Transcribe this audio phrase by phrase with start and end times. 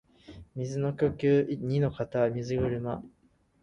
[0.55, 3.03] 水の呼吸弐ノ型水車（にのかたみずぐるま）